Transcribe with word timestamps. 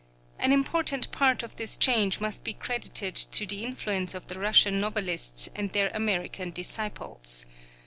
An 0.39 0.51
important 0.51 1.11
part 1.11 1.43
of 1.43 1.57
this 1.57 1.77
change 1.77 2.19
must 2.19 2.43
be 2.43 2.53
credited 2.55 3.13
to 3.13 3.45
the 3.45 3.63
influence 3.63 4.15
of 4.15 4.25
the 4.25 4.39
Russian 4.39 4.79
novelists 4.79 5.47
and 5.55 5.71
their 5.73 5.89
American 5.93 6.49
disciples. 6.49 7.45